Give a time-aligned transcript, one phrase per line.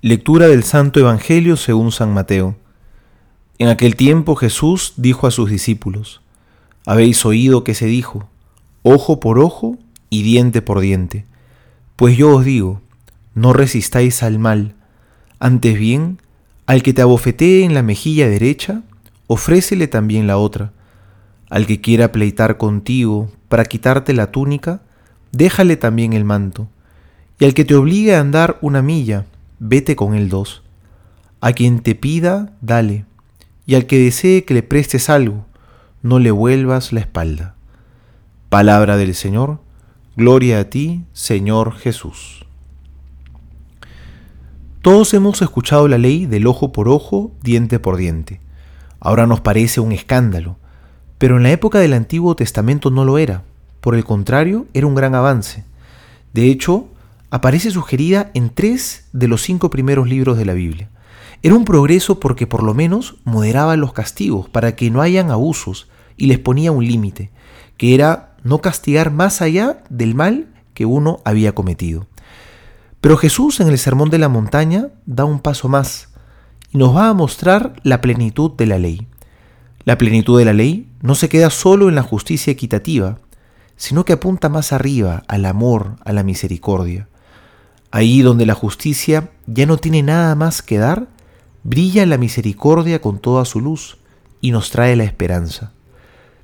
[0.00, 2.54] Lectura del Santo Evangelio según San Mateo.
[3.58, 6.20] En aquel tiempo Jesús dijo a sus discípulos,
[6.86, 8.28] Habéis oído que se dijo,
[8.84, 9.76] ojo por ojo
[10.08, 11.24] y diente por diente.
[11.96, 12.80] Pues yo os digo,
[13.34, 14.76] no resistáis al mal,
[15.40, 16.22] antes bien,
[16.66, 18.82] al que te abofetee en la mejilla derecha,
[19.26, 20.70] ofrécele también la otra.
[21.50, 24.80] Al que quiera pleitar contigo para quitarte la túnica,
[25.32, 26.68] déjale también el manto.
[27.40, 29.26] Y al que te obligue a andar una milla,
[29.58, 30.62] vete con él dos.
[31.40, 33.04] A quien te pida, dale,
[33.66, 35.46] y al que desee que le prestes algo,
[36.02, 37.54] no le vuelvas la espalda.
[38.48, 39.60] Palabra del Señor,
[40.16, 42.46] gloria a ti, Señor Jesús.
[44.80, 48.40] Todos hemos escuchado la ley del ojo por ojo, diente por diente.
[49.00, 50.56] Ahora nos parece un escándalo,
[51.18, 53.42] pero en la época del Antiguo Testamento no lo era.
[53.80, 55.64] Por el contrario, era un gran avance.
[56.32, 56.88] De hecho,
[57.30, 60.88] aparece sugerida en tres de los cinco primeros libros de la Biblia.
[61.42, 65.88] Era un progreso porque por lo menos moderaba los castigos para que no hayan abusos
[66.16, 67.30] y les ponía un límite,
[67.76, 72.06] que era no castigar más allá del mal que uno había cometido.
[73.00, 76.08] Pero Jesús en el Sermón de la Montaña da un paso más
[76.72, 79.06] y nos va a mostrar la plenitud de la ley.
[79.84, 83.18] La plenitud de la ley no se queda solo en la justicia equitativa,
[83.76, 87.08] sino que apunta más arriba al amor, a la misericordia.
[87.90, 91.08] Ahí donde la justicia ya no tiene nada más que dar,
[91.62, 93.98] brilla la misericordia con toda su luz
[94.40, 95.72] y nos trae la esperanza.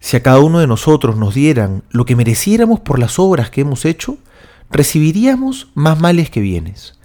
[0.00, 3.62] Si a cada uno de nosotros nos dieran lo que mereciéramos por las obras que
[3.62, 4.18] hemos hecho,
[4.70, 6.98] recibiríamos más males que bienes.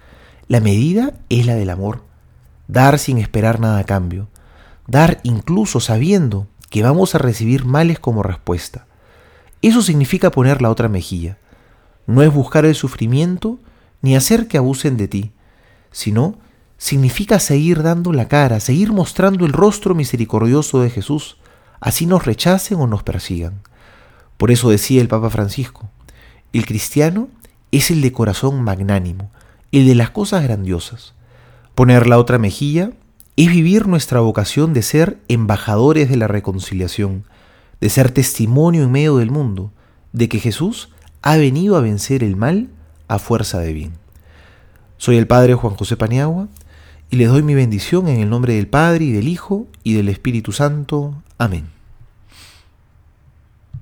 [0.48, 2.02] La medida es la del amor,
[2.68, 4.28] dar sin esperar nada a cambio,
[4.86, 8.86] dar incluso sabiendo que vamos a recibir males como respuesta.
[9.62, 11.38] Eso significa poner la otra mejilla.
[12.06, 13.58] No es buscar el sufrimiento,
[14.02, 15.32] ni hacer que abusen de ti,
[15.90, 16.38] sino
[16.78, 21.36] significa seguir dando la cara, seguir mostrando el rostro misericordioso de Jesús,
[21.80, 23.60] así nos rechacen o nos persigan.
[24.36, 25.90] Por eso decía el Papa Francisco,
[26.52, 27.28] el cristiano
[27.72, 29.30] es el de corazón magnánimo,
[29.72, 31.14] el de las cosas grandiosas.
[31.74, 32.90] Poner la otra mejilla
[33.36, 37.24] es vivir nuestra vocación de ser embajadores de la reconciliación,
[37.80, 39.72] de ser testimonio en medio del mundo,
[40.12, 40.90] de que Jesús
[41.22, 42.70] ha venido a vencer el mal
[43.10, 43.92] a fuerza de bien.
[44.96, 46.46] Soy el Padre Juan José Paniagua
[47.10, 50.08] y les doy mi bendición en el nombre del Padre y del Hijo y del
[50.08, 51.20] Espíritu Santo.
[51.36, 51.79] Amén.